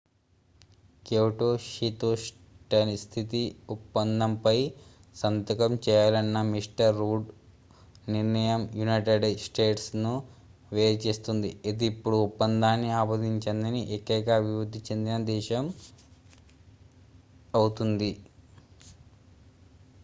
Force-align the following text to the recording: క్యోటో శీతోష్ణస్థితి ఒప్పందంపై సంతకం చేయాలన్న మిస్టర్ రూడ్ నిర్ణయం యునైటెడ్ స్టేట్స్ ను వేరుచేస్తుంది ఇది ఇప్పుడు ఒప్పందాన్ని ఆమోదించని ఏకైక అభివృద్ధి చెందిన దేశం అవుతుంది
క్యోటో 1.03 1.47
శీతోష్ణస్థితి 1.63 3.41
ఒప్పందంపై 3.69 4.55
సంతకం 5.15 5.73
చేయాలన్న 5.85 6.41
మిస్టర్ 6.47 6.95
రూడ్ 6.97 7.27
నిర్ణయం 8.07 8.63
యునైటెడ్ 8.79 9.27
స్టేట్స్ 9.43 9.89
ను 9.97 10.13
వేరుచేస్తుంది 10.71 11.51
ఇది 11.71 11.85
ఇప్పుడు 11.91 12.19
ఒప్పందాన్ని 12.23 12.89
ఆమోదించని 12.93 13.83
ఏకైక 13.97 14.29
అభివృద్ధి 14.39 14.81
చెందిన 14.89 15.17
దేశం 15.25 15.67
అవుతుంది 17.53 18.11